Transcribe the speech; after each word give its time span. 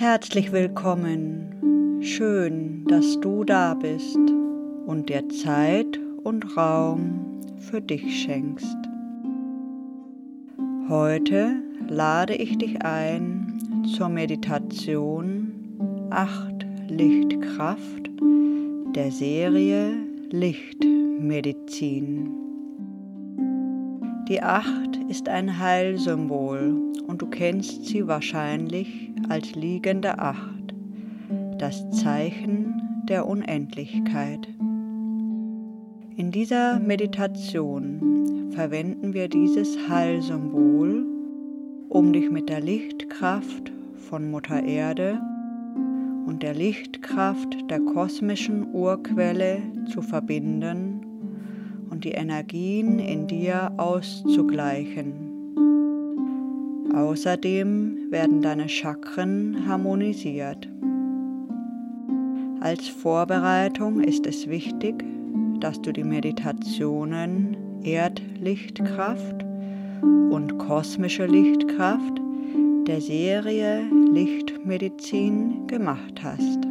Herzlich 0.00 0.52
willkommen. 0.52 1.98
Schön, 2.02 2.84
dass 2.86 3.18
du 3.18 3.42
da 3.42 3.74
bist 3.74 4.16
und 4.86 5.08
dir 5.08 5.28
Zeit 5.28 5.98
und 6.22 6.56
Raum 6.56 7.40
für 7.56 7.80
dich 7.80 8.22
schenkst. 8.22 8.76
Heute 10.88 11.56
lade 11.88 12.36
ich 12.36 12.56
dich 12.58 12.80
ein 12.82 13.58
zur 13.96 14.08
Meditation 14.08 15.52
8 16.10 16.64
Lichtkraft 16.86 18.08
der 18.94 19.10
Serie 19.10 19.96
Lichtmedizin. 20.30 22.30
Die 24.28 24.40
8 24.40 25.00
ist 25.08 25.28
ein 25.28 25.58
Heilsymbol 25.58 26.80
und 27.08 27.20
du 27.20 27.26
kennst 27.26 27.86
sie 27.86 28.06
wahrscheinlich 28.06 29.07
als 29.28 29.54
liegende 29.54 30.18
Acht, 30.18 30.74
das 31.58 31.90
Zeichen 31.90 32.74
der 33.08 33.26
Unendlichkeit. 33.26 34.48
In 36.16 36.30
dieser 36.30 36.80
Meditation 36.80 38.50
verwenden 38.50 39.14
wir 39.14 39.28
dieses 39.28 39.88
Heilsymbol, 39.88 41.06
um 41.88 42.12
dich 42.12 42.30
mit 42.30 42.48
der 42.48 42.60
Lichtkraft 42.60 43.72
von 43.96 44.30
Mutter 44.30 44.62
Erde 44.62 45.20
und 46.26 46.42
der 46.42 46.54
Lichtkraft 46.54 47.70
der 47.70 47.80
kosmischen 47.80 48.74
Urquelle 48.74 49.62
zu 49.92 50.02
verbinden 50.02 51.00
und 51.90 52.04
die 52.04 52.12
Energien 52.12 52.98
in 52.98 53.26
dir 53.26 53.72
auszugleichen. 53.76 55.27
Außerdem 56.98 58.10
werden 58.10 58.42
deine 58.42 58.68
Chakren 58.68 59.68
harmonisiert. 59.68 60.68
Als 62.60 62.88
Vorbereitung 62.88 64.00
ist 64.00 64.26
es 64.26 64.48
wichtig, 64.48 65.04
dass 65.60 65.80
du 65.80 65.92
die 65.92 66.02
Meditationen 66.02 67.56
Erdlichtkraft 67.84 69.44
und 70.02 70.58
kosmische 70.58 71.26
Lichtkraft 71.26 72.20
der 72.88 73.00
Serie 73.00 73.84
Lichtmedizin 74.12 75.68
gemacht 75.68 76.20
hast. 76.20 76.66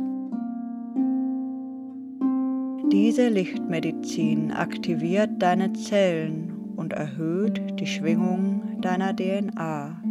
Diese 2.92 3.30
Lichtmedizin 3.30 4.52
aktiviert 4.52 5.30
deine 5.40 5.72
Zellen 5.72 6.52
und 6.76 6.92
erhöht 6.92 7.80
die 7.80 7.88
Schwingung 7.88 8.82
deiner 8.82 9.16
DNA, 9.16 10.02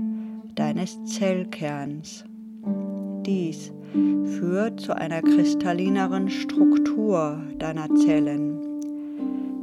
deines 0.56 1.04
Zellkerns. 1.04 2.24
Dies 3.24 3.72
führt 4.24 4.80
zu 4.80 4.96
einer 4.96 5.22
kristallineren 5.22 6.28
Struktur 6.28 7.40
deiner 7.58 7.94
Zellen, 7.94 8.58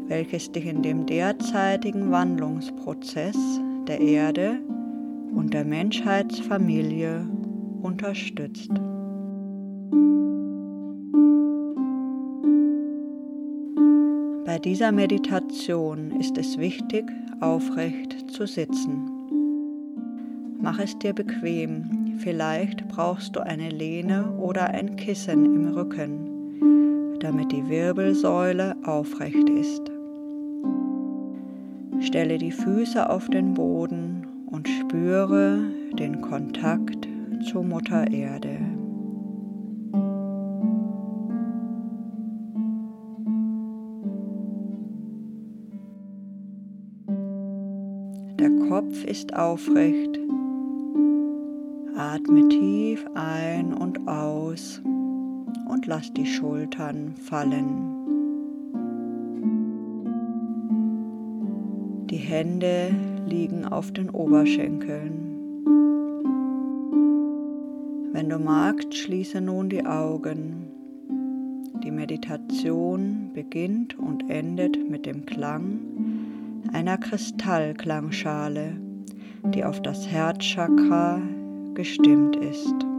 welches 0.07 0.51
dich 0.51 0.65
in 0.65 0.81
dem 0.81 1.05
derzeitigen 1.05 2.11
Wandlungsprozess 2.11 3.35
der 3.87 3.99
Erde 3.99 4.59
und 5.35 5.53
der 5.53 5.65
Menschheitsfamilie 5.65 7.27
unterstützt. 7.81 8.71
Bei 14.45 14.59
dieser 14.59 14.91
Meditation 14.91 16.11
ist 16.19 16.37
es 16.37 16.57
wichtig, 16.59 17.05
aufrecht 17.39 18.29
zu 18.29 18.45
sitzen. 18.45 19.12
Mach 20.63 20.79
es 20.79 20.97
dir 20.97 21.11
bequem, 21.11 22.15
vielleicht 22.19 22.87
brauchst 22.87 23.35
du 23.35 23.41
eine 23.41 23.67
Lehne 23.67 24.31
oder 24.37 24.69
ein 24.69 24.95
Kissen 24.95 25.43
im 25.43 25.67
Rücken, 25.73 27.19
damit 27.19 27.51
die 27.51 27.67
Wirbelsäule 27.67 28.73
aufrecht 28.85 29.49
ist. 29.49 29.81
Stelle 31.99 32.37
die 32.37 32.53
Füße 32.53 33.09
auf 33.09 33.27
den 33.27 33.55
Boden 33.55 34.25
und 34.45 34.69
spüre 34.69 35.59
den 35.99 36.21
Kontakt 36.21 37.09
zu 37.51 37.61
Mutter 37.61 38.09
Erde. 38.09 38.57
Der 48.39 48.69
Kopf 48.69 49.03
ist 49.03 49.35
aufrecht. 49.35 50.22
Atme 52.23 52.47
tief 52.47 53.05
ein 53.15 53.73
und 53.73 54.07
aus 54.07 54.81
und 55.67 55.85
lass 55.87 56.13
die 56.13 56.25
Schultern 56.25 57.15
fallen. 57.17 57.67
Die 62.09 62.15
Hände 62.15 62.95
liegen 63.27 63.65
auf 63.65 63.91
den 63.91 64.09
Oberschenkeln. 64.09 65.35
Wenn 68.13 68.29
du 68.29 68.39
magst, 68.39 68.95
schließe 68.95 69.41
nun 69.41 69.67
die 69.67 69.85
Augen. 69.85 70.67
Die 71.83 71.91
Meditation 71.91 73.31
beginnt 73.33 73.99
und 73.99 74.29
endet 74.29 74.89
mit 74.89 75.05
dem 75.05 75.25
Klang 75.25 75.79
einer 76.71 76.97
Kristallklangschale, 76.97 78.77
die 79.53 79.65
auf 79.65 79.81
das 79.81 80.07
Herzchakra 80.07 81.21
gestimmt 81.73 82.35
ist. 82.37 82.92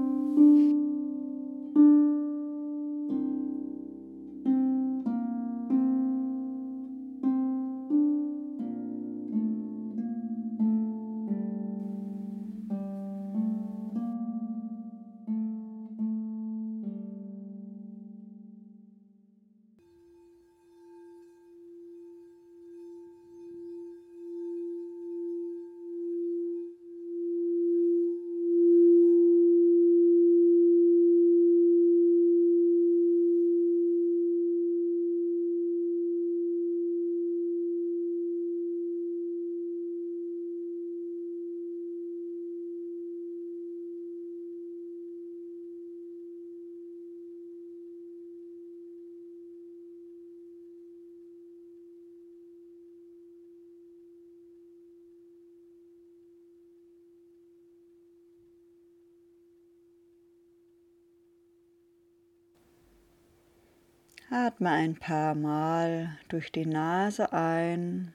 Atme 64.37 64.71
ein 64.71 64.97
paar 64.97 65.37
Mal 65.37 66.19
durch 66.27 66.51
die 66.51 66.67
Nase 66.67 67.33
ein 67.33 68.13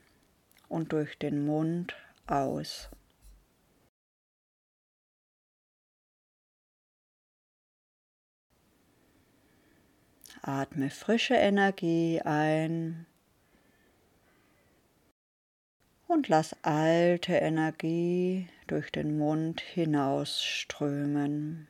und 0.68 0.92
durch 0.92 1.18
den 1.18 1.45
Mund 1.45 1.95
aus. 2.27 2.89
Atme 10.42 10.89
frische 10.89 11.36
Energie 11.36 12.22
ein 12.22 13.06
und 16.07 16.27
lass 16.27 16.54
alte 16.63 17.36
Energie 17.36 18.50
durch 18.68 18.92
den 18.92 19.18
Mund 19.18 19.62
hinausströmen. 19.62 21.69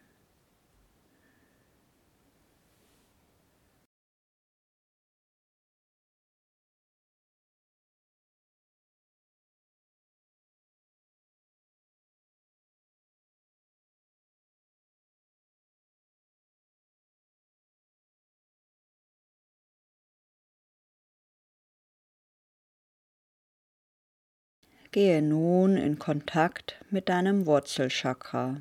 Gehe 24.92 25.22
nun 25.22 25.78
in 25.78 26.00
Kontakt 26.00 26.84
mit 26.90 27.10
deinem 27.10 27.46
Wurzelchakra. 27.46 28.60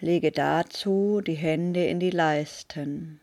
Lege 0.00 0.32
dazu 0.32 1.22
die 1.22 1.34
Hände 1.34 1.86
in 1.86 1.98
die 1.98 2.10
Leisten. 2.10 3.20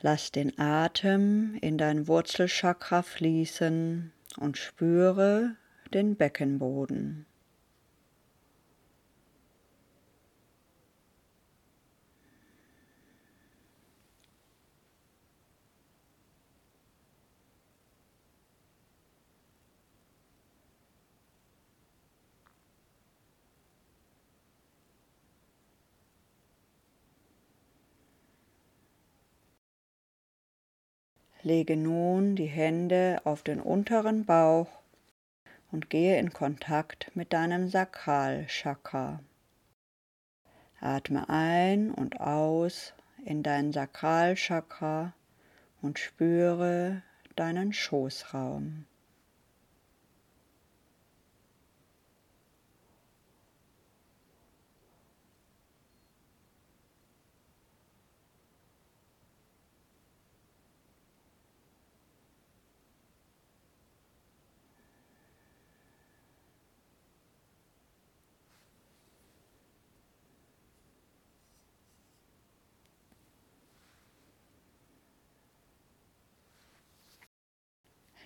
Lass 0.00 0.32
den 0.32 0.58
Atem 0.58 1.56
in 1.60 1.78
dein 1.78 2.08
Wurzelchakra 2.08 3.02
fließen 3.02 4.12
und 4.38 4.58
spüre 4.58 5.54
den 5.94 6.16
Beckenboden. 6.16 7.26
Lege 31.44 31.76
nun 31.76 32.34
die 32.34 32.46
Hände 32.46 33.20
auf 33.22 33.44
den 33.44 33.60
unteren 33.60 34.24
Bauch 34.24 34.66
und 35.70 35.88
gehe 35.88 36.18
in 36.18 36.32
Kontakt 36.32 37.12
mit 37.14 37.32
deinem 37.32 37.68
Sakralchakra. 37.68 39.20
Atme 40.80 41.28
ein 41.28 41.92
und 41.92 42.20
aus 42.20 42.92
in 43.24 43.44
dein 43.44 43.72
Sakralchakra 43.72 45.12
und 45.80 46.00
spüre 46.00 47.02
deinen 47.36 47.72
Schoßraum. 47.72 48.87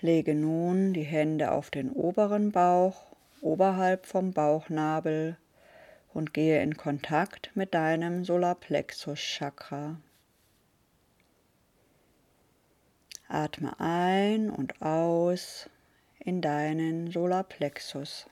Lege 0.03 0.35
nun 0.35 0.93
die 0.95 1.05
Hände 1.05 1.53
auf 1.53 1.71
den 1.71 1.89
oberen 1.93 2.51
Bauch, 2.51 3.07
oberhalb 3.41 4.05
vom 4.05 4.33
Bauchnabel 4.33 5.37
und 6.13 6.35
gehe 6.35 6.61
in 6.61 6.77
Kontakt 6.77 7.53
mit 7.55 7.73
deinem 7.73 8.25
Solarplexus 8.25 9.21
Chakra. 9.21 10.01
Atme 13.29 13.79
ein 13.79 14.51
und 14.51 14.83
aus 14.83 15.71
in 16.19 16.41
deinen 16.41 17.13
Solarplexus. 17.13 18.27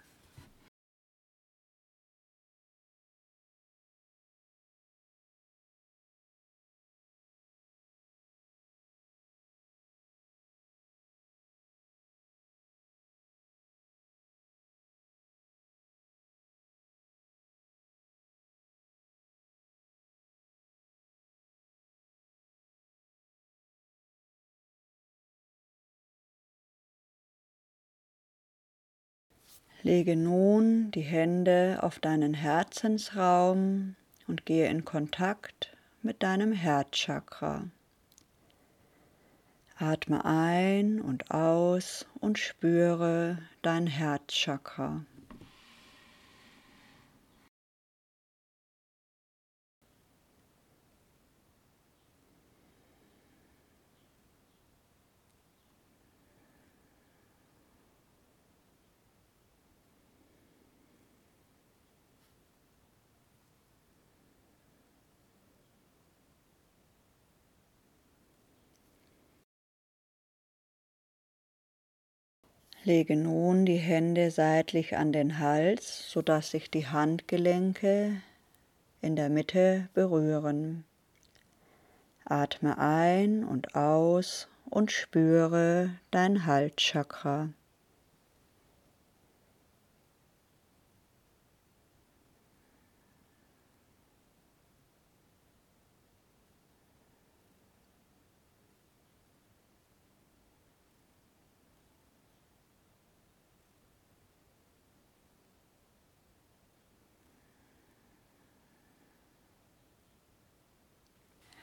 Lege 29.82 30.14
nun 30.14 30.90
die 30.90 31.00
Hände 31.00 31.78
auf 31.80 32.00
deinen 32.00 32.34
Herzensraum 32.34 33.96
und 34.26 34.44
gehe 34.44 34.68
in 34.68 34.84
Kontakt 34.84 35.74
mit 36.02 36.22
deinem 36.22 36.52
Herzchakra. 36.52 37.64
Atme 39.78 40.22
ein 40.26 41.00
und 41.00 41.30
aus 41.30 42.04
und 42.20 42.38
spüre 42.38 43.38
dein 43.62 43.86
Herzchakra. 43.86 45.06
Lege 72.82 73.14
nun 73.14 73.66
die 73.66 73.76
Hände 73.76 74.30
seitlich 74.30 74.96
an 74.96 75.12
den 75.12 75.38
Hals, 75.38 76.10
sodass 76.10 76.50
sich 76.50 76.70
die 76.70 76.86
Handgelenke 76.86 78.22
in 79.02 79.16
der 79.16 79.28
Mitte 79.28 79.90
berühren. 79.92 80.84
Atme 82.24 82.78
ein 82.78 83.44
und 83.44 83.74
aus 83.74 84.48
und 84.64 84.92
spüre 84.92 85.90
dein 86.10 86.46
Halschakra. 86.46 87.50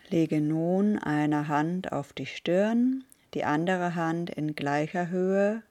Lege 0.10 0.40
nun 0.40 0.98
eine 1.00 1.50
Hand 1.50 1.92
auf 1.92 2.14
die 2.14 2.26
Stirn, 2.26 3.04
die 3.34 3.44
andere 3.44 3.96
Hand 3.96 4.30
in 4.30 4.56
gleicher 4.56 5.10
Höhe 5.10 5.64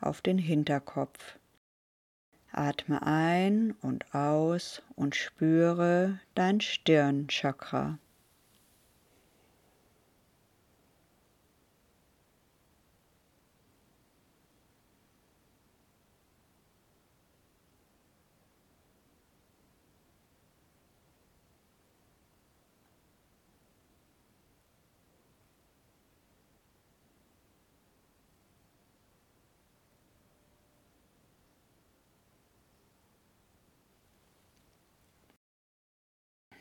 auf 0.00 0.22
den 0.22 0.38
Hinterkopf. 0.38 1.38
Atme 2.50 3.02
ein 3.02 3.74
und 3.82 4.14
aus 4.14 4.80
und 4.96 5.16
spüre 5.16 6.18
dein 6.34 6.62
Stirnchakra. 6.62 7.98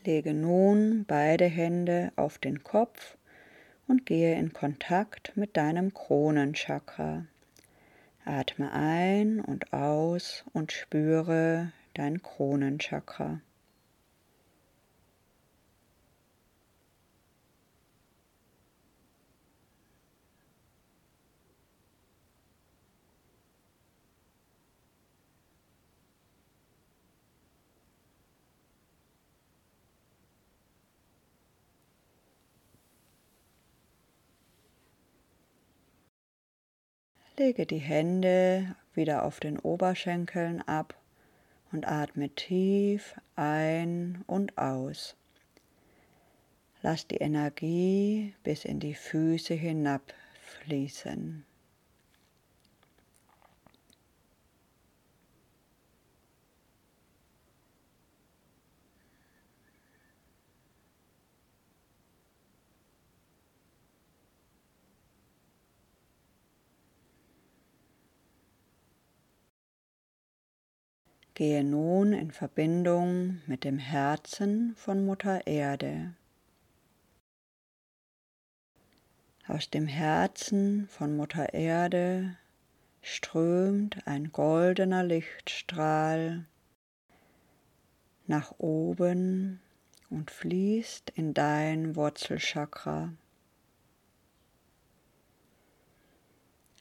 Lege 0.06 0.34
nun 0.34 1.06
beide 1.06 1.46
Hände 1.46 2.12
auf 2.18 2.38
den 2.38 2.62
Kopf 2.62 3.18
und 3.88 4.06
gehe 4.06 4.36
in 4.36 4.52
Kontakt 4.52 5.32
mit 5.38 5.56
deinem 5.56 5.94
Kronenchakra. 5.94 7.26
Atme 8.26 8.72
ein 8.74 9.40
und 9.40 9.72
aus 9.72 10.44
und 10.52 10.74
spüre 10.74 11.72
dein 11.94 12.22
Kronenchakra. 12.22 13.40
Lege 37.36 37.66
die 37.66 37.80
Hände 37.80 38.76
wieder 38.94 39.24
auf 39.26 39.40
den 39.40 39.58
Oberschenkeln 39.58 40.62
ab 40.62 40.94
und 41.72 41.88
atme 41.88 42.30
tief 42.30 43.16
ein 43.36 44.24
und 44.28 44.60
aus. 44.60 45.16
Lass 46.84 47.08
die 47.08 47.18
Energie 47.18 48.36
bis 48.44 48.66
in 48.66 48.80
die 48.80 48.94
Füße 48.94 49.56
hinabfließen. 49.56 51.44
Gehe 71.36 71.64
nun 71.64 72.14
in 72.14 72.30
Verbindung 72.30 73.42
mit 73.48 73.64
dem 73.64 73.80
Herzen 73.80 74.76
von 74.76 75.04
Mutter 75.04 75.48
Erde. 75.48 76.14
Aus 79.48 79.68
dem 79.72 79.88
Herzen 79.88 80.88
von 80.90 81.18
Mutter 81.18 81.56
Erde 81.56 82.38
strömt 83.02 84.06
ein 84.06 84.32
goldener 84.32 85.04
Lichtstrahl 85.04 86.46
nach 88.28 88.54
oben 88.60 89.60
und 90.12 90.30
fließt 90.30 91.10
in 91.16 91.34
dein 91.34 91.96
Wurzelchakra. 91.96 93.12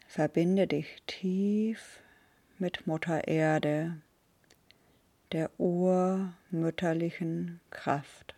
Verbinde 0.07 0.67
dich 0.67 1.03
tief 1.07 2.03
mit 2.59 2.87
Mutter 2.87 3.27
Erde 3.27 3.97
der 5.33 5.51
urmütterlichen 5.59 7.61
Kraft. 7.71 8.35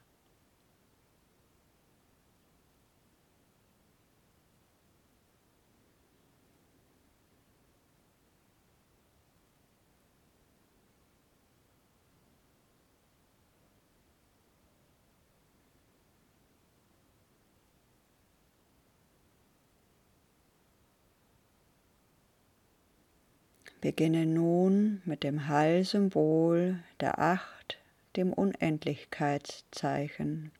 Beginne 23.85 24.25
nun 24.25 25.03
mit 25.05 25.23
dem 25.25 25.47
Heilsymbol 25.47 26.83
der 27.01 27.19
Acht, 27.19 27.79
dem 28.17 28.33
Unendlichkeitszeichen. 28.33 30.53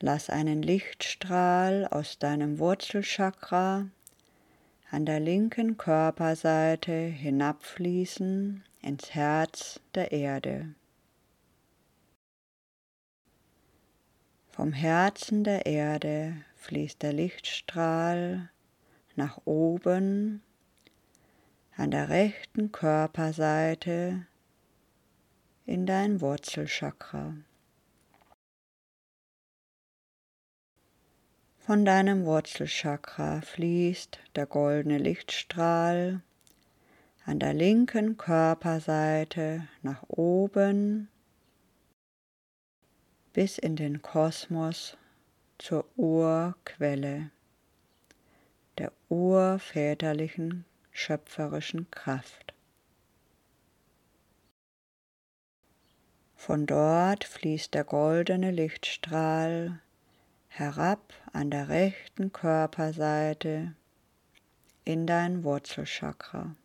Lass 0.00 0.28
einen 0.28 0.60
Lichtstrahl 0.60 1.88
aus 1.90 2.18
deinem 2.18 2.58
Wurzelchakra 2.58 3.86
an 4.90 5.06
der 5.06 5.18
linken 5.18 5.78
Körperseite 5.78 6.92
hinabfließen 6.92 8.62
ins 8.82 9.14
Herz 9.14 9.80
der 9.94 10.12
Erde. 10.12 10.74
Vom 14.50 14.74
Herzen 14.74 15.42
der 15.42 15.64
Erde 15.64 16.36
fließt 16.56 17.02
der 17.02 17.14
Lichtstrahl 17.14 18.50
nach 19.14 19.40
oben 19.46 20.42
an 21.76 21.90
der 21.90 22.08
rechten 22.08 22.72
Körperseite 22.72 24.26
in 25.66 25.84
dein 25.84 26.22
Wurzelchakra. 26.22 27.34
Von 31.58 31.84
deinem 31.84 32.24
Wurzelchakra 32.24 33.42
fließt 33.42 34.20
der 34.36 34.46
goldene 34.46 34.98
Lichtstrahl 34.98 36.22
an 37.26 37.40
der 37.40 37.52
linken 37.52 38.16
Körperseite 38.16 39.68
nach 39.82 40.02
oben 40.08 41.08
bis 43.34 43.58
in 43.58 43.76
den 43.76 44.00
Kosmos 44.00 44.96
zur 45.58 45.84
Urquelle, 45.98 47.30
der 48.78 48.92
urväterlichen 49.10 50.64
schöpferischen 50.96 51.90
Kraft. 51.90 52.54
Von 56.34 56.64
dort 56.66 57.24
fließt 57.24 57.74
der 57.74 57.84
goldene 57.84 58.50
Lichtstrahl 58.50 59.80
herab 60.48 61.12
an 61.34 61.50
der 61.50 61.68
rechten 61.68 62.32
Körperseite 62.32 63.74
in 64.84 65.06
dein 65.06 65.44
Wurzelchakra. 65.44 66.56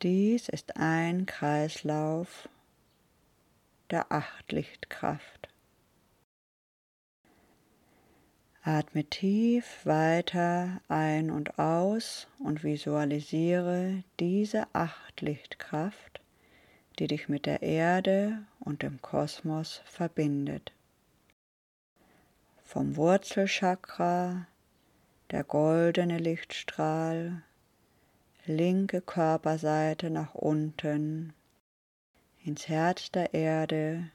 Dies 0.00 0.48
ist 0.48 0.76
ein 0.76 1.26
Kreislauf 1.26 2.48
der 3.90 4.10
Achtlichtkraft. 4.10 5.37
Atme 8.70 9.02
tief 9.02 9.86
weiter 9.86 10.82
ein 10.88 11.30
und 11.30 11.58
aus 11.58 12.28
und 12.38 12.62
visualisiere 12.62 14.04
diese 14.20 14.66
Achtlichtkraft, 14.74 16.20
die 16.98 17.06
dich 17.06 17.30
mit 17.30 17.46
der 17.46 17.62
Erde 17.62 18.44
und 18.60 18.82
dem 18.82 19.00
Kosmos 19.00 19.80
verbindet. 19.86 20.74
Vom 22.62 22.96
Wurzelchakra 22.96 24.46
der 25.30 25.44
goldene 25.44 26.18
Lichtstrahl, 26.18 27.40
linke 28.44 29.00
Körperseite 29.00 30.10
nach 30.10 30.34
unten, 30.34 31.32
ins 32.44 32.68
Herz 32.68 33.10
der 33.12 33.32
Erde, 33.32 34.10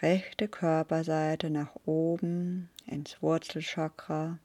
rechte 0.00 0.48
Körperseite 0.48 1.50
nach 1.50 1.76
oben 1.84 2.70
ins 2.86 3.20
Wurzelchakra, 3.22 4.38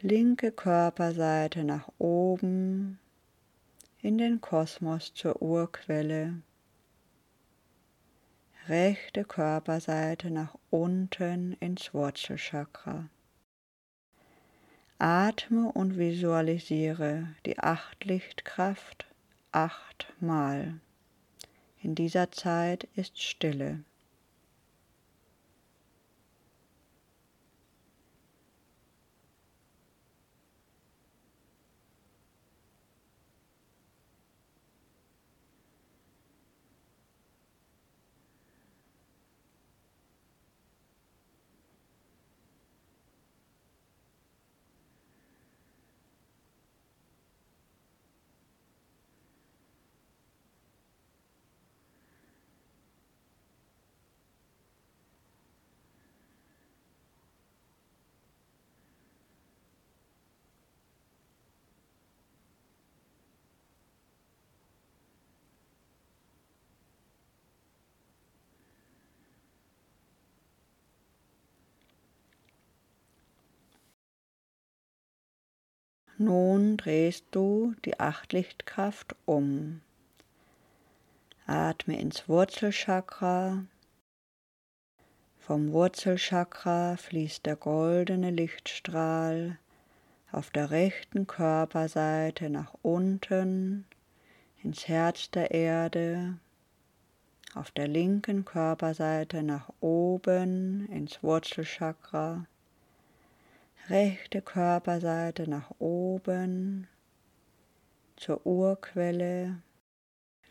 linke 0.00 0.52
Körperseite 0.52 1.64
nach 1.64 1.88
oben 1.98 2.98
in 4.00 4.18
den 4.18 4.40
Kosmos 4.40 5.12
zur 5.14 5.42
Urquelle, 5.42 6.42
rechte 8.68 9.24
Körperseite 9.24 10.30
nach 10.30 10.54
unten 10.70 11.54
ins 11.54 11.92
Wurzelchakra. 11.94 13.08
Atme 14.98 15.70
und 15.72 15.96
visualisiere 15.96 17.28
die 17.46 17.58
Achtlichtkraft 17.58 19.06
achtmal. 19.52 20.80
In 21.80 21.94
dieser 21.94 22.32
Zeit 22.32 22.88
ist 22.96 23.22
Stille. 23.22 23.84
Nun 76.20 76.76
drehst 76.76 77.26
du 77.30 77.74
die 77.84 78.00
Achtlichtkraft 78.00 79.14
um. 79.24 79.82
Atme 81.46 81.96
ins 81.96 82.28
Wurzelchakra. 82.28 83.64
Vom 85.38 85.70
Wurzelchakra 85.70 86.96
fließt 86.96 87.46
der 87.46 87.54
goldene 87.54 88.32
Lichtstrahl 88.32 89.58
auf 90.32 90.50
der 90.50 90.72
rechten 90.72 91.28
Körperseite 91.28 92.50
nach 92.50 92.74
unten 92.82 93.86
ins 94.64 94.88
Herz 94.88 95.30
der 95.30 95.52
Erde, 95.52 96.36
auf 97.54 97.70
der 97.70 97.86
linken 97.86 98.44
Körperseite 98.44 99.44
nach 99.44 99.70
oben 99.78 100.88
ins 100.90 101.22
Wurzelchakra, 101.22 102.44
rechte 103.90 104.42
Körperseite 104.42 105.48
nach 105.48 105.70
oben 105.78 106.88
zur 108.16 108.44
Urquelle, 108.44 109.62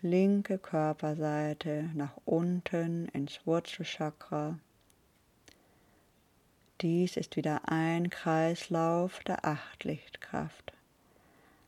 linke 0.01 0.57
Körperseite 0.57 1.91
nach 1.93 2.17
unten 2.25 3.07
ins 3.09 3.45
Wurzelchakra. 3.45 4.57
Dies 6.81 7.15
ist 7.15 7.35
wieder 7.35 7.69
ein 7.69 8.09
Kreislauf 8.09 9.19
der 9.23 9.45
Achtlichtkraft. 9.45 10.73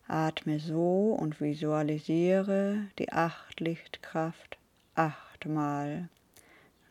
Atme 0.08 0.60
so 0.60 1.16
und 1.20 1.40
visualisiere 1.40 2.88
die 2.98 3.12
Achtlichtkraft 3.12 4.58
achtmal. 4.96 6.10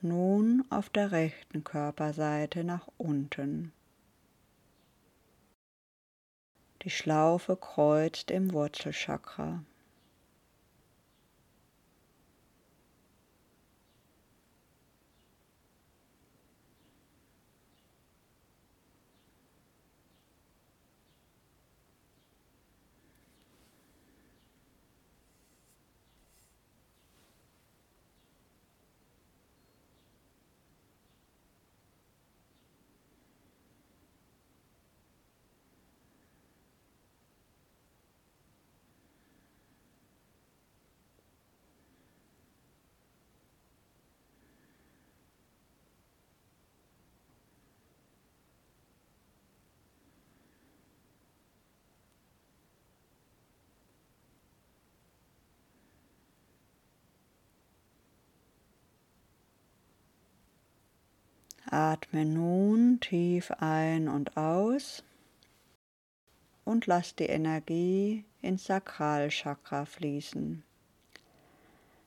Nun 0.03 0.65
auf 0.71 0.89
der 0.89 1.11
rechten 1.11 1.65
Körperseite 1.65 2.63
nach 2.63 2.87
unten. 2.97 3.73
Die 6.89 6.95
Schlaufe 6.95 7.55
kreuzt 7.55 8.31
im 8.31 8.55
Wurzelchakra. 8.55 9.63
Atme 61.71 62.25
nun 62.25 62.99
tief 63.01 63.51
ein 63.59 64.09
und 64.09 64.39
aus 64.39 65.05
und 66.65 66.87
lass 66.87 67.15
die 67.15 67.27
Energie 67.27 68.25
ins 68.41 68.65
Sakralchakra 68.65 69.85
fließen. 69.85 70.63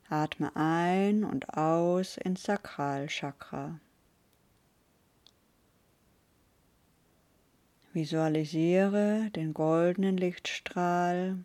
Atme 0.10 0.56
ein 0.56 1.24
und 1.24 1.56
aus 1.56 2.18
ins 2.18 2.42
Sakralchakra. 2.44 3.80
Visualisiere 7.94 9.30
den 9.36 9.54
goldenen 9.54 10.18
Lichtstrahl, 10.18 11.38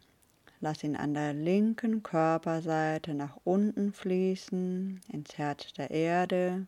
lass 0.60 0.82
ihn 0.82 0.96
an 0.96 1.12
der 1.12 1.34
linken 1.34 2.02
Körperseite 2.02 3.12
nach 3.12 3.36
unten 3.44 3.92
fließen 3.92 5.02
ins 5.12 5.36
Herz 5.36 5.74
der 5.74 5.90
Erde 5.90 6.66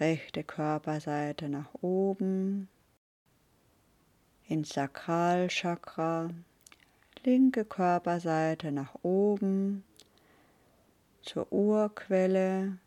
rechte 0.00 0.42
Körperseite 0.42 1.50
nach 1.50 1.74
oben, 1.82 2.68
ins 4.48 4.70
Sakralchakra, 4.70 6.30
linke 7.22 7.66
Körperseite 7.66 8.72
nach 8.72 8.94
oben, 9.02 9.84
zur 11.20 11.52
Urquelle, 11.52 12.78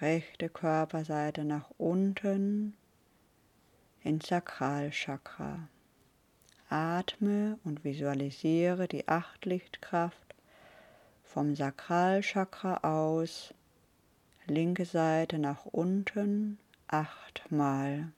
rechte 0.00 0.50
Körperseite 0.50 1.44
nach 1.44 1.70
unten, 1.78 2.76
ins 4.04 4.28
Sakralchakra. 4.28 5.68
Atme 6.68 7.58
und 7.64 7.82
visualisiere 7.82 8.88
die 8.88 9.08
Achtlichtkraft 9.08 10.34
vom 11.24 11.54
Sakralchakra 11.56 12.78
aus 12.78 13.54
linke 14.46 14.84
Seite 14.84 15.38
nach 15.38 15.66
unten 15.66 16.58
achtmal. 16.88 18.12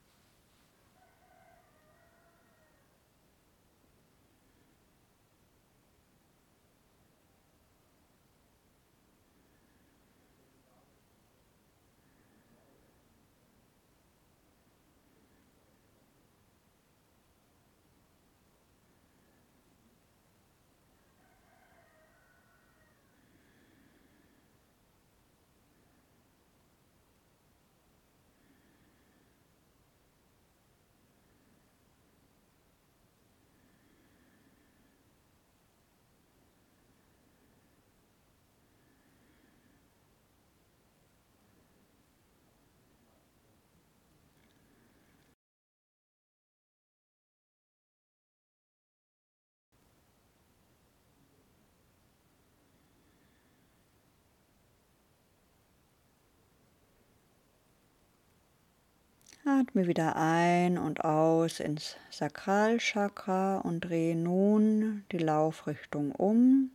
Atme 59.49 59.87
wieder 59.87 60.15
ein 60.15 60.77
und 60.77 61.03
aus 61.03 61.59
ins 61.59 61.97
Sakralchakra 62.11 63.57
und 63.57 63.81
drehe 63.81 64.15
nun 64.15 65.05
die 65.11 65.17
Laufrichtung 65.17 66.11
um. 66.11 66.69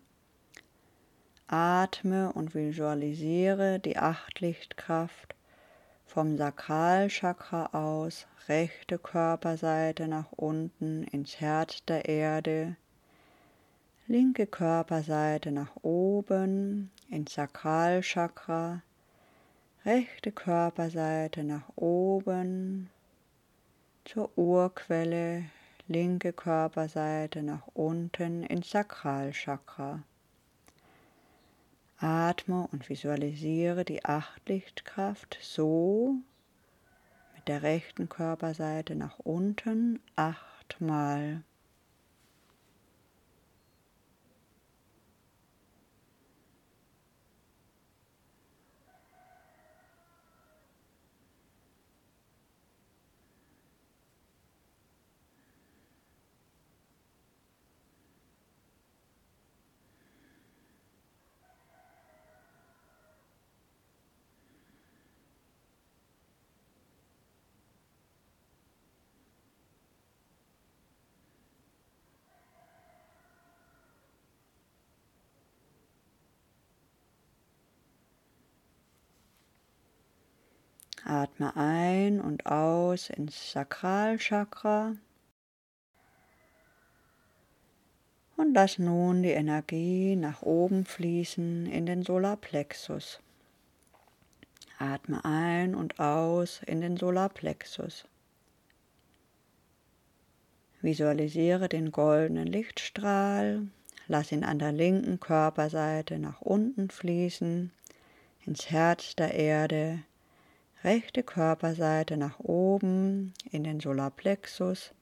Atme 1.46 2.32
und 2.32 2.56
visualisiere 2.56 3.78
die 3.78 3.96
Achtlichtkraft 3.96 5.36
vom 6.04 6.36
Sakralchakra 6.36 7.66
aus, 7.66 8.26
rechte 8.48 8.98
Körperseite 8.98 10.08
nach 10.08 10.32
unten 10.32 11.04
ins 11.04 11.40
Herz 11.40 11.84
der 11.84 12.08
Erde, 12.08 12.74
linke 14.08 14.48
Körperseite 14.48 15.52
nach 15.52 15.76
oben 15.82 16.90
ins 17.08 17.34
Sakralchakra, 17.34 18.82
rechte 19.84 20.32
Körperseite 20.32 21.44
nach 21.44 21.68
oben 21.76 22.88
zur 24.04 24.30
Urquelle, 24.36 25.44
linke 25.88 26.32
Körperseite 26.32 27.42
nach 27.42 27.66
unten 27.74 28.44
ins 28.44 28.70
Sakralchakra. 28.70 30.02
Atme 31.98 32.66
und 32.72 32.88
visualisiere 32.88 33.84
die 33.84 34.04
Achtlichtkraft 34.04 35.38
so 35.40 36.14
mit 37.36 37.46
der 37.48 37.62
rechten 37.62 38.08
Körperseite 38.08 38.94
nach 38.94 39.18
unten 39.18 40.00
achtmal. 40.16 41.42
Atme 81.06 81.54
ein 81.54 82.20
und 82.20 82.46
aus 82.46 83.10
ins 83.10 83.52
Sakralchakra. 83.52 84.96
Und 88.36 88.54
lass 88.54 88.78
nun 88.78 89.22
die 89.22 89.30
Energie 89.30 90.16
nach 90.16 90.42
oben 90.42 90.86
fließen 90.86 91.66
in 91.66 91.84
den 91.84 92.02
Solarplexus. 92.02 93.20
Atme 94.78 95.24
ein 95.24 95.74
und 95.74 96.00
aus 96.00 96.62
in 96.66 96.80
den 96.80 96.96
Solarplexus. 96.96 98.06
Visualisiere 100.80 101.68
den 101.68 101.92
goldenen 101.92 102.46
Lichtstrahl, 102.46 103.68
lass 104.08 104.32
ihn 104.32 104.44
an 104.44 104.58
der 104.58 104.72
linken 104.72 105.20
Körperseite 105.20 106.18
nach 106.18 106.40
unten 106.40 106.90
fließen, 106.90 107.70
ins 108.46 108.70
Herz 108.70 109.16
der 109.16 109.34
Erde, 109.34 110.02
rechte 110.84 111.22
Körperseite 111.22 112.18
nach 112.18 112.38
oben 112.38 113.32
in 113.50 113.64
den 113.64 113.80
Solarplexus, 113.80 114.92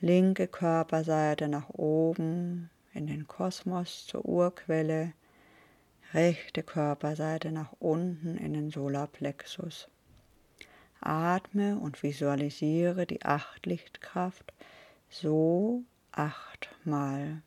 linke 0.00 0.46
Körperseite 0.46 1.48
nach 1.48 1.68
oben 1.70 2.70
in 2.94 3.08
den 3.08 3.26
Kosmos 3.26 4.06
zur 4.06 4.24
Urquelle, 4.24 5.12
rechte 6.14 6.62
Körperseite 6.62 7.50
nach 7.50 7.72
unten 7.80 8.38
in 8.38 8.54
den 8.54 8.70
Solarplexus. 8.70 9.88
Atme 11.00 11.78
und 11.78 12.02
visualisiere 12.02 13.06
die 13.06 13.22
Achtlichtkraft 13.22 14.52
so 15.10 15.82
achtmal. 16.12 17.42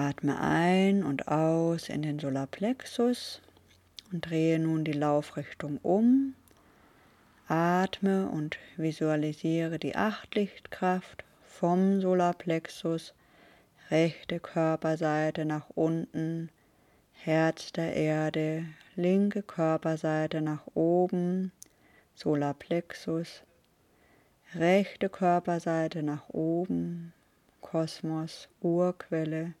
Atme 0.00 0.40
ein 0.40 1.04
und 1.04 1.28
aus 1.28 1.90
in 1.90 2.00
den 2.00 2.18
Solarplexus 2.18 3.42
und 4.10 4.30
drehe 4.30 4.58
nun 4.58 4.82
die 4.82 4.94
Laufrichtung 4.94 5.76
um. 5.82 6.34
Atme 7.48 8.26
und 8.30 8.56
visualisiere 8.78 9.78
die 9.78 9.96
Achtlichtkraft 9.96 11.22
vom 11.44 12.00
Solarplexus, 12.00 13.12
rechte 13.90 14.40
Körperseite 14.40 15.44
nach 15.44 15.68
unten, 15.74 16.48
Herz 17.12 17.70
der 17.72 17.94
Erde, 17.94 18.64
linke 18.96 19.42
Körperseite 19.42 20.40
nach 20.40 20.62
oben, 20.72 21.52
Solarplexus, 22.14 23.42
rechte 24.54 25.10
Körperseite 25.10 26.02
nach 26.02 26.30
oben, 26.30 27.12
Kosmos, 27.60 28.48
Urquelle, 28.62 29.52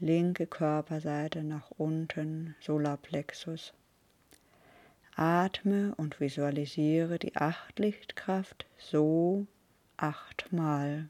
linke 0.00 0.46
Körperseite 0.46 1.42
nach 1.42 1.70
unten, 1.70 2.54
Solarplexus. 2.60 3.72
Atme 5.14 5.94
und 5.96 6.20
visualisiere 6.20 7.18
die 7.18 7.36
Achtlichtkraft 7.36 8.66
so 8.76 9.46
achtmal. 9.96 11.08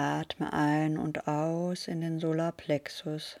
Atme 0.00 0.52
ein 0.52 0.96
und 0.96 1.26
aus 1.26 1.88
in 1.88 2.00
den 2.00 2.20
Solarplexus. 2.20 3.40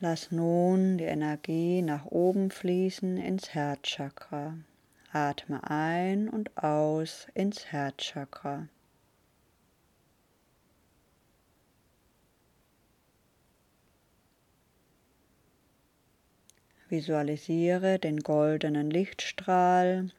Lass 0.00 0.32
nun 0.32 0.98
die 0.98 1.04
Energie 1.04 1.82
nach 1.82 2.06
oben 2.06 2.50
fließen 2.50 3.16
ins 3.16 3.54
Herzchakra. 3.54 4.58
Atme 5.12 5.62
ein 5.70 6.28
und 6.28 6.58
aus 6.58 7.28
ins 7.34 7.66
Herzchakra. 7.66 8.66
Visualisiere 16.88 18.00
den 18.00 18.18
goldenen 18.18 18.90
Lichtstrahl. 18.90 20.10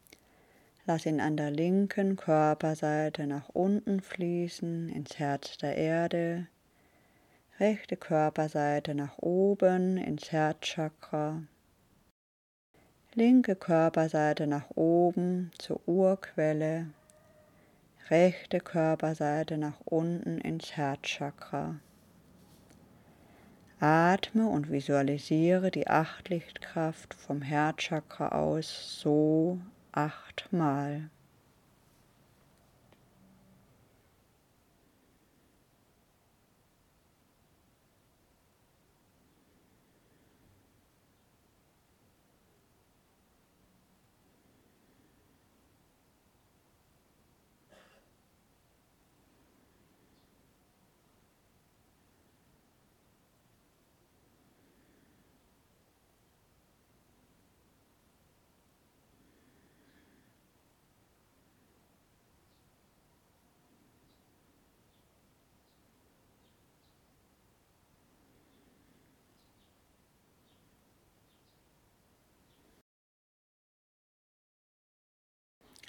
Lass 0.88 1.08
ihn 1.08 1.20
an 1.20 1.36
der 1.36 1.50
linken 1.50 2.16
Körperseite 2.16 3.26
nach 3.26 3.50
unten 3.50 4.02
fließen 4.02 4.88
ins 4.90 5.18
Herz 5.18 5.58
der 5.58 5.76
Erde. 5.78 6.46
Rechte 7.60 7.98
Körperseite 7.98 8.94
nach 8.94 9.18
oben 9.18 9.98
ins 9.98 10.32
Herzchakra. 10.32 11.42
Linke 13.16 13.56
Körperseite 13.56 14.46
nach 14.46 14.70
oben 14.76 15.50
zur 15.58 15.82
Urquelle. 15.88 16.88
Rechte 18.12 18.60
Körperseite 18.60 19.58
nach 19.58 19.80
unten 19.86 20.38
ins 20.38 20.78
Herzchakra. 20.78 21.80
Atme 23.80 24.48
und 24.48 24.70
visualisiere 24.70 25.72
die 25.72 25.88
Achtlichtkraft 25.88 27.16
vom 27.16 27.42
Herzchakra 27.42 28.30
aus 28.30 29.00
so 29.00 29.60
achtmal. 29.96 31.10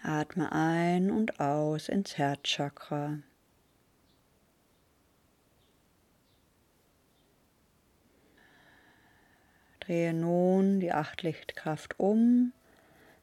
Atme 0.07 0.53
ein 0.53 1.11
und 1.11 1.40
aus 1.40 1.88
ins 1.88 2.16
Herzchakra. 2.16 3.19
Drehe 9.81 10.14
nun 10.14 10.79
die 10.79 10.92
Achtlichtkraft 10.92 11.99
um. 11.99 12.53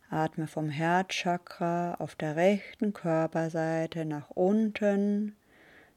Atme 0.10 0.46
vom 0.48 0.68
Herzchakra 0.68 1.94
auf 1.96 2.16
der 2.16 2.36
rechten 2.36 2.92
Körperseite 2.92 4.04
nach 4.04 4.30
unten, 4.32 5.38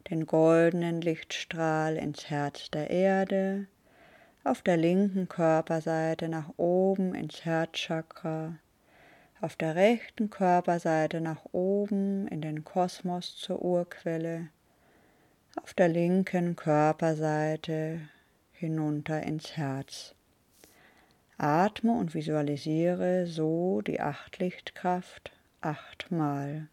den 0.08 0.24
goldenen 0.24 1.00
Lichtstrahl 1.00 1.96
ins 1.96 2.30
Herz 2.30 2.70
der 2.70 2.90
Erde, 2.90 3.66
auf 4.44 4.62
der 4.62 4.76
linken 4.76 5.28
Körperseite 5.28 6.28
nach 6.28 6.50
oben 6.56 7.12
ins 7.16 7.44
Herzchakra, 7.44 8.54
auf 9.40 9.56
der 9.56 9.74
rechten 9.74 10.30
Körperseite 10.30 11.20
nach 11.20 11.44
oben 11.52 12.26
in 12.28 12.40
den 12.40 12.64
Kosmos 12.64 13.36
zur 13.36 13.62
Urquelle, 13.62 14.48
auf 15.62 15.74
der 15.74 15.88
linken 15.88 16.56
Körperseite 16.56 18.00
hinunter 18.52 19.22
ins 19.22 19.56
Herz. 19.56 20.14
Atme 21.38 21.92
und 21.92 22.14
visualisiere 22.14 23.26
so 23.26 23.82
die 23.82 24.00
Achtlichtkraft 24.00 25.32
achtmal. 25.60 26.68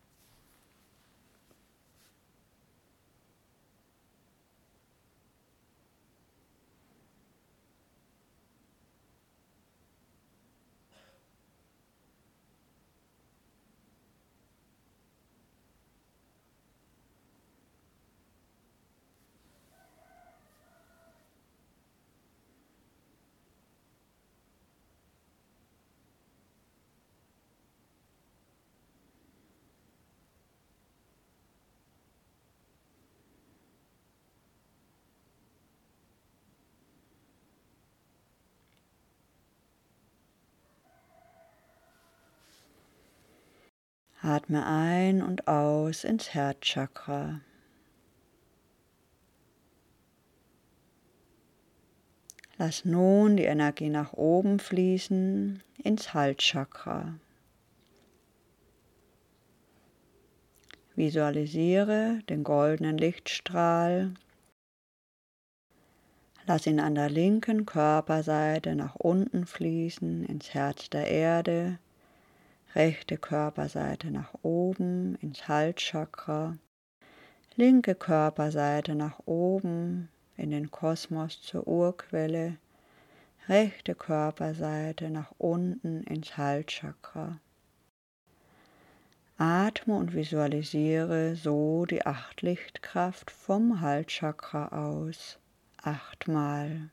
Atme 44.25 44.65
ein 44.65 45.21
und 45.21 45.49
aus 45.49 46.05
ins 46.05 46.33
Herzchakra. 46.33 47.41
Lass 52.57 52.85
nun 52.85 53.35
die 53.35 53.43
Energie 53.43 53.89
nach 53.89 54.13
oben 54.13 54.59
fließen 54.59 55.61
ins 55.83 56.13
Halschakra. 56.13 57.15
Visualisiere 60.95 62.19
den 62.29 62.45
goldenen 62.45 62.97
Lichtstrahl. 62.97 64.13
Lass 66.45 66.65
ihn 66.65 66.79
an 66.79 66.95
der 66.95 67.09
linken 67.09 67.65
Körperseite 67.65 68.73
nach 68.75 68.95
unten 68.95 69.45
fließen 69.45 70.23
ins 70.23 70.53
Herz 70.53 70.89
der 70.89 71.09
Erde 71.09 71.77
rechte 72.75 73.17
Körperseite 73.17 74.09
nach 74.11 74.33
oben 74.41 75.15
ins 75.15 75.47
Halschakra, 75.47 76.57
linke 77.55 77.95
Körperseite 77.95 78.95
nach 78.95 79.19
oben 79.25 80.09
in 80.37 80.51
den 80.51 80.71
Kosmos 80.71 81.41
zur 81.41 81.67
Urquelle, 81.67 82.57
rechte 83.47 83.93
Körperseite 83.93 85.09
nach 85.09 85.31
unten 85.37 86.03
ins 86.03 86.37
Halschakra. 86.37 87.39
Atme 89.37 89.95
und 89.95 90.13
visualisiere 90.13 91.35
so 91.35 91.85
die 91.85 92.05
Achtlichtkraft 92.05 93.29
vom 93.29 93.81
Halschakra 93.81 94.67
aus 94.69 95.37
achtmal. 95.81 96.89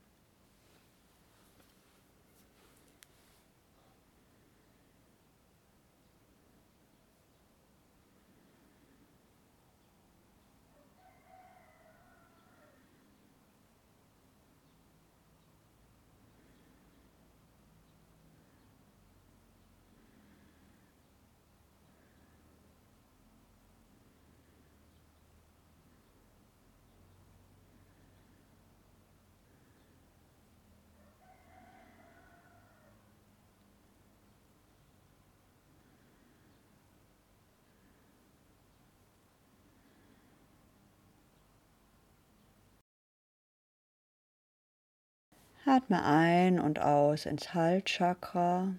Atme 45.67 46.03
ein 46.03 46.59
und 46.59 46.81
aus 46.81 47.27
ins 47.27 47.53
Halschakra 47.53 48.75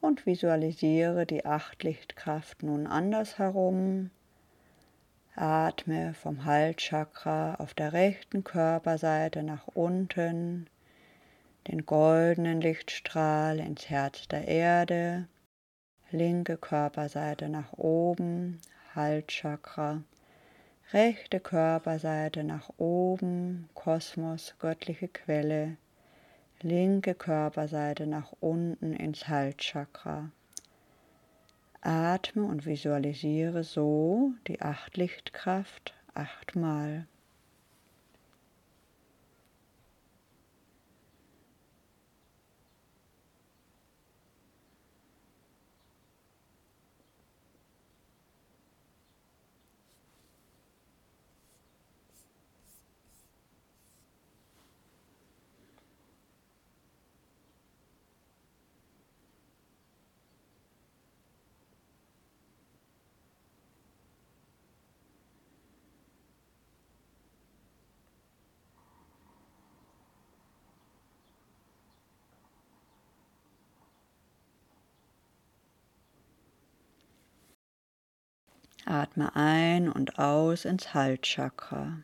und 0.00 0.26
visualisiere 0.26 1.26
die 1.26 1.46
Achtlichtkraft 1.46 2.64
nun 2.64 2.88
andersherum. 2.88 4.10
Atme 5.36 6.12
vom 6.14 6.44
Halschakra 6.44 7.54
auf 7.54 7.72
der 7.72 7.92
rechten 7.92 8.42
Körperseite 8.42 9.44
nach 9.44 9.68
unten, 9.68 10.68
den 11.68 11.86
goldenen 11.86 12.60
Lichtstrahl 12.60 13.60
ins 13.60 13.88
Herz 13.88 14.26
der 14.26 14.48
Erde, 14.48 15.28
linke 16.10 16.56
Körperseite 16.56 17.48
nach 17.48 17.74
oben, 17.74 18.58
Halschakra 18.96 20.02
rechte 20.92 21.38
Körperseite 21.38 22.42
nach 22.42 22.68
oben, 22.76 23.68
Kosmos, 23.74 24.54
göttliche 24.58 25.08
Quelle, 25.08 25.76
linke 26.62 27.14
Körperseite 27.14 28.06
nach 28.06 28.32
unten 28.40 28.92
ins 28.94 29.28
Halschakra. 29.28 30.30
Atme 31.80 32.44
und 32.44 32.66
visualisiere 32.66 33.64
so 33.64 34.32
die 34.46 34.60
Achtlichtkraft 34.60 35.94
achtmal. 36.12 37.06
Atme 78.90 79.36
ein 79.36 79.88
und 79.88 80.18
aus 80.18 80.64
ins 80.64 80.94
Halschakra. 80.94 82.02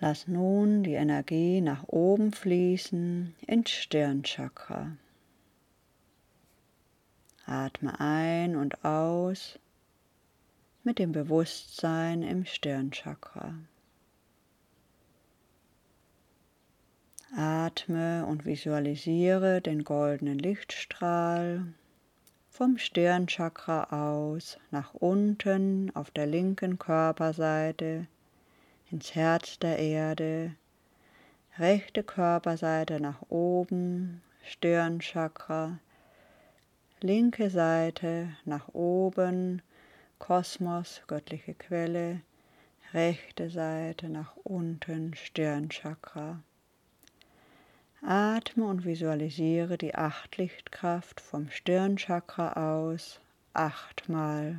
Lass 0.00 0.26
nun 0.26 0.82
die 0.82 0.94
Energie 0.94 1.60
nach 1.60 1.84
oben 1.88 2.32
fließen 2.32 3.34
ins 3.46 3.70
Stirnchakra. 3.70 4.96
Atme 7.44 8.00
ein 8.00 8.56
und 8.56 8.82
aus 8.82 9.58
mit 10.84 10.98
dem 10.98 11.12
Bewusstsein 11.12 12.22
im 12.22 12.46
Stirnchakra. 12.46 13.56
Atme 17.36 18.24
und 18.24 18.46
visualisiere 18.46 19.60
den 19.60 19.84
goldenen 19.84 20.38
Lichtstrahl 20.38 21.74
vom 22.62 22.78
Stirnchakra 22.78 23.88
aus 23.90 24.56
nach 24.70 24.94
unten 24.94 25.90
auf 25.96 26.12
der 26.12 26.26
linken 26.26 26.78
Körperseite 26.78 28.06
ins 28.88 29.16
Herz 29.16 29.58
der 29.58 29.80
Erde, 29.80 30.54
rechte 31.58 32.04
Körperseite 32.04 33.00
nach 33.00 33.20
oben, 33.30 34.22
Stirnchakra, 34.44 35.80
linke 37.00 37.50
Seite 37.50 38.28
nach 38.44 38.68
oben, 38.68 39.60
Kosmos, 40.20 41.02
göttliche 41.08 41.54
Quelle, 41.54 42.20
rechte 42.92 43.50
Seite 43.50 44.08
nach 44.08 44.36
unten, 44.44 45.16
Stirnchakra. 45.16 46.40
Atme 48.04 48.64
und 48.64 48.84
visualisiere 48.84 49.78
die 49.78 49.94
Achtlichtkraft 49.94 51.20
vom 51.20 51.48
Stirnchakra 51.50 52.80
aus 52.80 53.20
achtmal. 53.54 54.58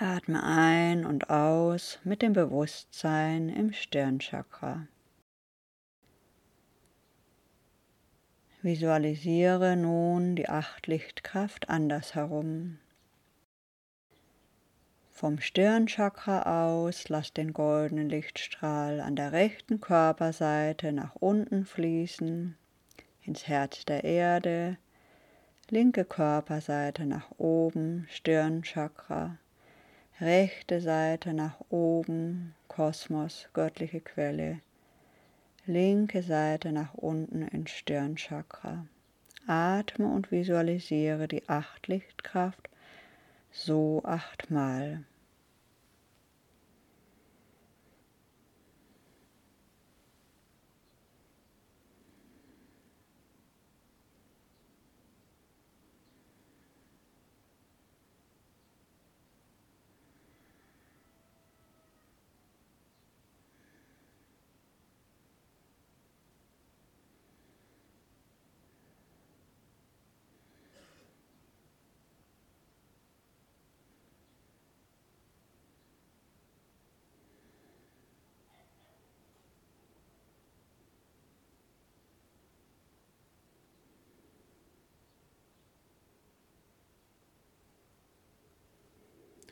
Atme 0.00 0.40
ein 0.44 1.04
und 1.04 1.28
aus 1.28 1.98
mit 2.04 2.22
dem 2.22 2.32
Bewusstsein 2.32 3.48
im 3.48 3.72
Stirnchakra. 3.72 4.86
Visualisiere 8.62 9.74
nun 9.74 10.36
die 10.36 10.48
Achtlichtkraft 10.48 11.68
andersherum. 11.68 12.78
Vom 15.10 15.40
Stirnchakra 15.40 16.68
aus 16.68 17.08
lass 17.08 17.32
den 17.32 17.52
goldenen 17.52 18.08
Lichtstrahl 18.08 19.00
an 19.00 19.16
der 19.16 19.32
rechten 19.32 19.80
Körperseite 19.80 20.92
nach 20.92 21.16
unten 21.16 21.64
fließen, 21.64 22.56
ins 23.22 23.48
Herz 23.48 23.84
der 23.84 24.04
Erde, 24.04 24.78
linke 25.70 26.04
Körperseite 26.04 27.04
nach 27.04 27.32
oben, 27.36 28.06
Stirnchakra 28.08 29.38
rechte 30.20 30.80
Seite 30.80 31.32
nach 31.32 31.60
oben, 31.68 32.54
Kosmos, 32.66 33.48
göttliche 33.52 34.00
Quelle, 34.00 34.60
linke 35.66 36.22
Seite 36.22 36.72
nach 36.72 36.94
unten 36.94 37.42
ins 37.42 37.70
Stirnchakra. 37.70 38.86
Atme 39.46 40.08
und 40.08 40.30
visualisiere 40.30 41.28
die 41.28 41.48
Achtlichtkraft 41.48 42.68
so 43.50 44.02
achtmal. 44.04 45.04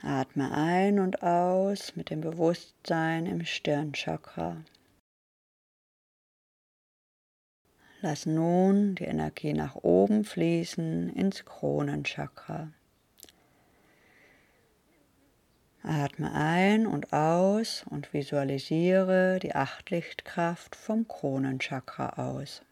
Atme 0.02 0.52
ein 0.52 0.98
und 0.98 1.22
aus 1.22 1.96
mit 1.96 2.11
dem 2.11 2.20
Bewusstsein 2.20 3.26
im 3.26 3.44
Stirnchakra. 3.44 4.59
Lass 8.02 8.26
nun 8.26 8.94
die 8.94 9.04
Energie 9.04 9.54
nach 9.54 9.74
oben 9.74 10.24
fließen 10.24 11.09
ins 11.14 11.44
Kronenchakra. 11.44 12.72
Atme 15.82 16.32
ein 16.32 16.87
und 16.87 17.12
aus 17.12 17.85
und 17.88 18.12
visualisiere 18.12 19.38
die 19.40 19.54
Achtlichtkraft 19.54 20.76
vom 20.76 21.09
Kronenchakra 21.09 22.11
aus. 22.18 22.62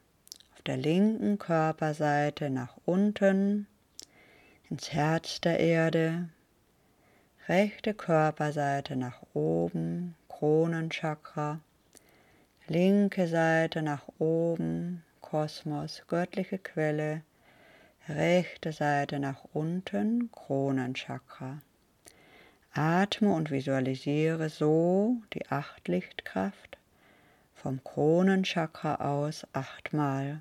Auf 0.52 0.62
der 0.62 0.76
linken 0.76 1.38
Körperseite 1.38 2.50
nach 2.50 2.76
unten 2.84 3.66
ins 4.68 4.92
Herz 4.92 5.40
der 5.40 5.58
Erde 5.58 6.28
rechte 7.48 7.92
Körperseite 7.92 8.96
nach 8.96 9.20
oben, 9.34 10.14
Kronenchakra, 10.28 11.60
linke 12.68 13.28
Seite 13.28 13.82
nach 13.82 14.04
oben, 14.18 15.02
Kosmos, 15.20 16.04
göttliche 16.08 16.58
Quelle, 16.58 17.22
rechte 18.08 18.72
Seite 18.72 19.18
nach 19.18 19.44
unten, 19.52 20.30
Kronenchakra. 20.32 21.58
Atme 22.72 23.32
und 23.32 23.50
visualisiere 23.50 24.48
so 24.48 25.18
die 25.34 25.46
Achtlichtkraft 25.48 26.78
vom 27.54 27.84
Kronenchakra 27.84 28.96
aus 28.96 29.46
achtmal. 29.52 30.40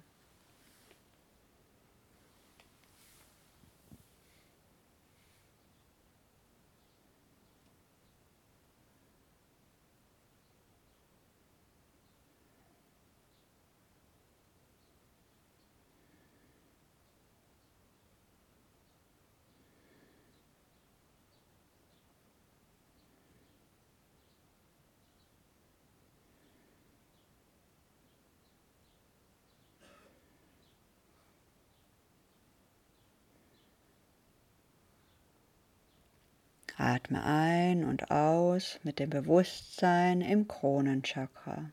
Atme 36.84 37.24
ein 37.24 37.86
und 37.86 38.12
aus 38.12 38.78
mit 38.84 39.00
dem 39.00 39.10
Bewusstsein 39.10 40.20
im 40.20 40.50
Kronenchakra. 40.50 41.70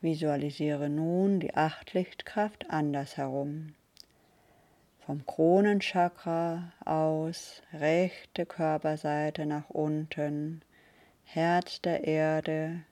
Visualisiere 0.00 0.88
nun 0.88 1.40
die 1.40 1.56
Achtlichtkraft 1.56 2.70
andersherum. 2.70 3.74
Vom 5.04 5.26
Kronenchakra 5.26 6.72
aus, 6.84 7.62
rechte 7.72 8.46
Körperseite 8.46 9.44
nach 9.44 9.70
unten, 9.70 10.62
Herz 11.24 11.80
der 11.80 12.04
Erde, 12.04 12.84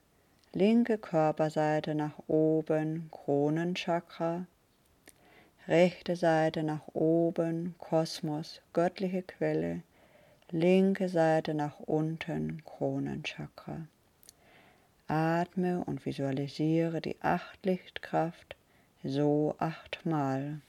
linke 0.53 0.99
Körperseite 0.99 1.95
nach 1.95 2.19
oben, 2.27 3.09
Kronenchakra, 3.13 4.47
rechte 5.69 6.17
Seite 6.17 6.63
nach 6.63 6.89
oben, 6.93 7.75
Kosmos, 7.79 8.61
göttliche 8.73 9.23
Quelle, 9.23 9.83
linke 10.51 11.09
Seite 11.09 11.55
nach 11.55 11.79
unten, 11.81 12.63
Kronenchakra. 12.65 13.87
Atme 15.09 15.85
und 15.85 16.07
visualisiere 16.07 17.01
die 17.01 17.17
Achtlichtkraft 17.21 18.57
so 19.05 19.55
achtmal. 19.59 20.61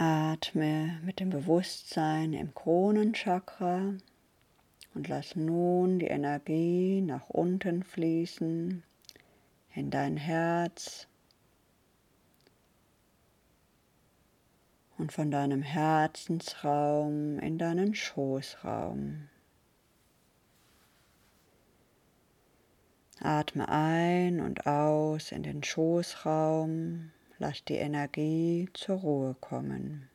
Atme 0.00 1.00
mit 1.02 1.18
dem 1.18 1.30
Bewusstsein 1.30 2.32
im 2.32 2.54
Kronenchakra 2.54 3.94
und 4.94 5.08
lass 5.08 5.34
nun 5.34 5.98
die 5.98 6.06
Energie 6.06 7.00
nach 7.00 7.28
unten 7.28 7.82
fließen 7.82 8.84
in 9.74 9.90
dein 9.90 10.16
Herz 10.16 11.08
und 14.98 15.10
von 15.10 15.32
deinem 15.32 15.62
Herzensraum 15.62 17.40
in 17.40 17.58
deinen 17.58 17.96
Schoßraum. 17.96 19.28
Atme 23.18 23.68
ein 23.68 24.38
und 24.38 24.64
aus 24.64 25.32
in 25.32 25.42
den 25.42 25.64
Schoßraum 25.64 27.10
lass 27.38 27.64
die 27.64 27.76
Energie 27.76 28.68
zur 28.74 28.96
Ruhe 28.96 29.36
kommen. 29.40 30.08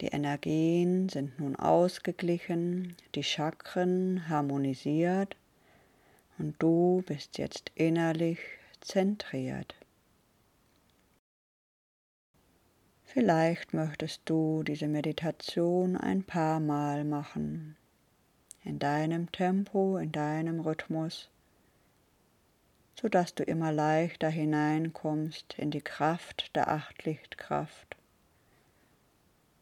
Die 0.00 0.08
Energien 0.08 1.08
sind 1.08 1.38
nun 1.40 1.56
ausgeglichen, 1.56 2.94
die 3.14 3.22
Chakren 3.22 4.28
harmonisiert 4.28 5.34
und 6.36 6.56
du 6.58 7.02
bist 7.06 7.38
jetzt 7.38 7.72
innerlich 7.74 8.38
zentriert. 8.82 9.74
Vielleicht 13.14 13.74
möchtest 13.74 14.22
du 14.24 14.64
diese 14.64 14.88
Meditation 14.88 15.96
ein 15.96 16.24
paar 16.24 16.58
Mal 16.58 17.04
machen, 17.04 17.76
in 18.64 18.80
deinem 18.80 19.30
Tempo, 19.30 19.98
in 19.98 20.10
deinem 20.10 20.58
Rhythmus, 20.58 21.30
sodass 23.00 23.32
du 23.32 23.44
immer 23.44 23.70
leichter 23.70 24.28
hineinkommst 24.28 25.54
in 25.60 25.70
die 25.70 25.80
Kraft 25.80 26.56
der 26.56 26.66
Achtlichtkraft 26.66 27.96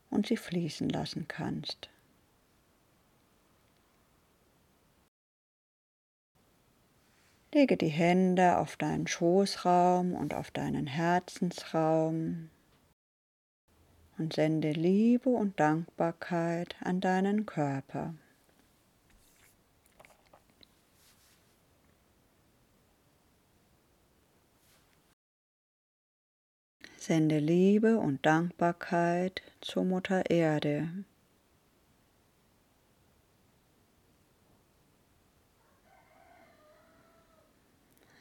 und 0.09 0.29
sie 0.29 0.39
fließen 0.39 0.89
lassen 0.89 1.29
kannst. 1.29 1.91
Lege 7.53 7.77
die 7.77 7.89
Hände 7.89 8.57
auf 8.57 8.79
deinen 8.79 9.07
Schoßraum 9.07 10.15
und 10.15 10.33
auf 10.33 10.51
deinen 10.51 10.87
Herzensraum 10.87 12.49
und 14.19 14.35
sende 14.35 14.73
Liebe 14.73 15.31
und 15.31 15.59
Dankbarkeit 15.59 16.77
an 16.81 17.01
deinen 17.01 17.47
Körper. 17.47 18.15
Sende 26.97 27.41
Liebe 27.41 27.99
und 27.99 28.25
Dankbarkeit 28.25 29.43
zur 29.61 29.85
Mutter 29.85 30.31
Erde. 30.31 30.89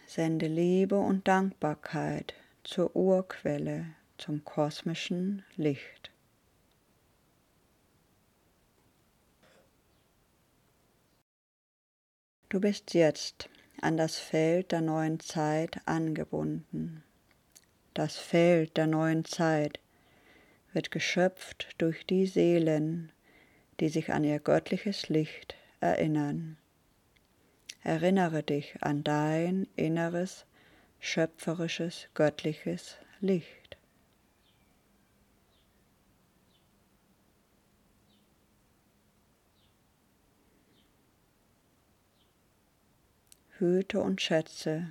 Sende 0.08 0.48
Liebe 0.48 0.98
und 0.98 1.28
Dankbarkeit 1.28 2.34
zur 2.64 2.96
Urquelle 2.96 3.86
zum 4.22 4.46
kosmischen 4.46 5.44
Licht. 5.56 6.12
Du 12.50 12.60
bist 12.60 12.94
jetzt 12.94 13.50
an 13.82 13.98
das 13.98 14.18
Feld 14.18 14.72
der 14.72 14.82
neuen 14.82 15.20
Zeit 15.20 15.80
angebunden. 15.88 17.04
Das 17.96 18.18
Feld 18.18 18.78
der 18.78 18.86
neuen 18.88 19.26
Zeit 19.26 19.80
wird 20.72 20.92
geschöpft 20.92 21.70
durch 21.80 22.06
die 22.06 22.28
Seelen, 22.28 23.12
die 23.80 23.90
sich 23.90 24.14
an 24.14 24.24
ihr 24.24 24.40
göttliches 24.40 25.10
Licht 25.10 25.56
erinnern. 25.80 26.58
Erinnere 27.84 28.44
dich 28.44 28.76
an 28.82 29.04
dein 29.04 29.68
inneres, 29.76 30.46
schöpferisches, 31.00 32.08
göttliches 32.14 32.98
Licht. 33.20 33.61
Hüte 43.62 44.02
und 44.02 44.22
schätze 44.22 44.88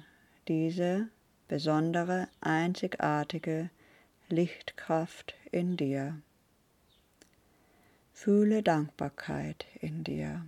diese 0.48 1.08
besondere, 1.48 2.28
einzigartige 2.40 3.68
Lichtkraft 4.28 5.34
in 5.50 5.76
dir. 5.76 6.22
Fühle 8.12 8.62
Dankbarkeit 8.62 9.66
in 9.80 10.04
dir. 10.04 10.46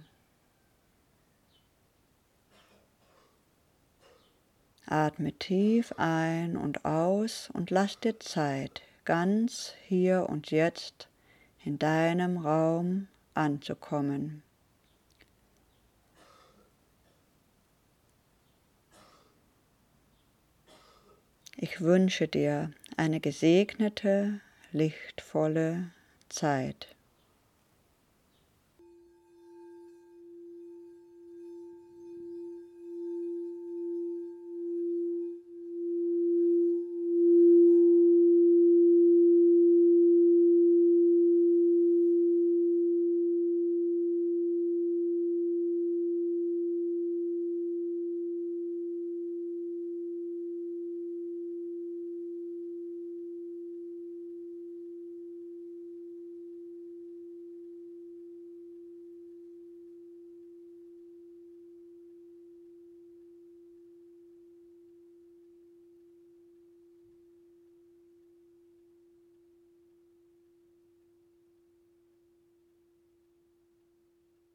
Atme 4.87 5.33
tief 5.33 5.93
ein 5.97 6.57
und 6.57 6.85
aus 6.85 7.51
und 7.53 7.71
lass 7.71 7.99
dir 7.99 8.21
Zeit, 8.21 8.83
ganz 9.05 9.75
hier 9.87 10.29
und 10.29 10.51
jetzt 10.51 11.09
in 11.65 11.79
deinem 11.79 12.37
Raum 12.37 13.09
anzukommen. 13.35 14.43
Ich 21.65 21.81
wünsche 21.81 22.27
dir 22.27 22.73
eine 22.97 23.21
gesegnete, 23.21 24.41
lichtvolle 24.73 25.93
Zeit. 26.29 26.89